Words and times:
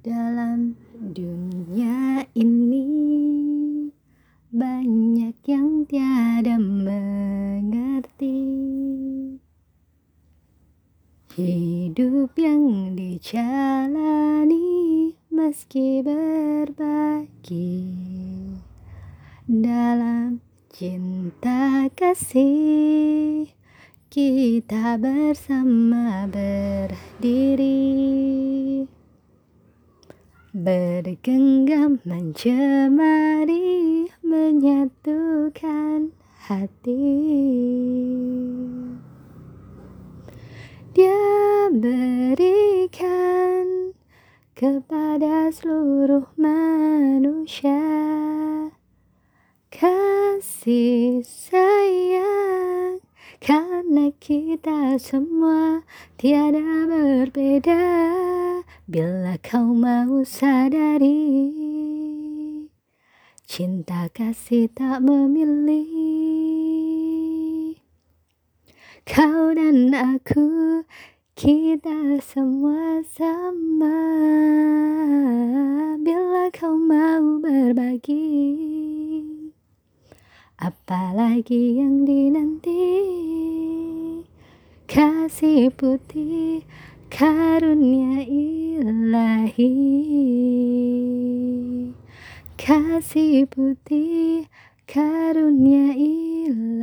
Dalam 0.00 0.72
dunia 0.96 2.24
ini. 2.32 2.88
Banyak 4.48 5.36
yang 5.44 5.84
tiada 5.84 6.56
mengerti. 6.56 8.40
Hidup 11.36 12.32
yang 12.40 12.96
dijalani 12.96 14.62
meski 15.28 16.00
berbagi. 16.00 17.92
Dalam 19.44 20.40
cinta 20.72 21.92
kasih 21.92 23.52
kita 24.12 25.00
bersama 25.00 26.28
berdiri 26.28 27.72
Bergenggam 30.52 32.04
mencemari 32.04 34.04
menyatukan 34.20 36.12
hati. 36.44 37.08
Dia 40.92 41.72
berikan 41.72 43.64
kepada 44.52 45.48
seluruh 45.48 46.28
manusia 46.36 47.80
Kasih 49.72 51.24
sayang. 51.24 53.00
Karena 53.40 54.12
kita 54.20 55.00
semua 55.00 55.80
tiada 56.20 56.84
berbeda 56.84 58.51
Bila 58.82 59.38
kau 59.38 59.78
mau 59.78 60.26
sadari 60.26 61.54
Cinta 63.46 64.10
kasih 64.10 64.66
tak 64.74 65.06
memilih. 65.06 65.86
Kau 69.06 69.54
dan 69.54 69.94
aku 69.94 70.82
Kita 71.38 72.18
semua 72.26 73.06
sama. 73.06 74.02
Bila 76.02 76.50
kau 76.50 76.74
mau 76.74 77.38
berbagi 77.38 78.34
Apalagi 80.58 81.78
yang 81.78 82.02
dinanti? 82.02 82.98
Kasih 84.90 85.70
putih 85.70 86.66
karunia 87.12 88.24
ilahi. 88.24 89.68
Kasih 92.56 93.44
putih 93.52 94.48
karunia 94.88 95.92
ilahi 95.92 96.81